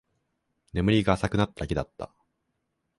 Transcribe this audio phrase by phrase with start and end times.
[0.73, 2.09] 眠りが浅くなっただけだった